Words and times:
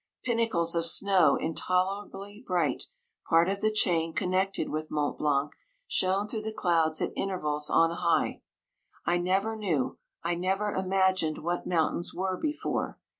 Pinnacles 0.23 0.73
of 0.73 0.87
snow 0.87 1.35
in 1.35 1.53
tolerably 1.53 2.43
bright, 2.43 2.85
part 3.29 3.47
of 3.47 3.61
the 3.61 3.69
chain 3.71 4.15
con 4.15 4.29
nected 4.29 4.67
with 4.67 4.89
Mont 4.89 5.19
Blanc, 5.19 5.51
shone 5.85 6.27
through 6.27 6.41
the 6.41 6.51
clouds 6.51 7.03
at 7.03 7.13
intervals 7.15 7.69
on 7.69 7.91
high. 7.91 8.41
I 9.05 9.19
never 9.19 9.55
knew— 9.55 9.99
I 10.23 10.33
never 10.33 10.71
imagined 10.71 11.37
what 11.43 11.67
mountains 11.67 12.15
were 12.15 12.35
before. 12.35 12.97